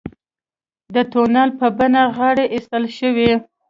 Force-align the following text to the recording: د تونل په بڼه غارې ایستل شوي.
د 0.95 0.97
تونل 1.11 1.49
په 1.59 1.67
بڼه 1.77 2.03
غارې 2.15 2.45
ایستل 2.53 2.83
شوي. 2.97 3.31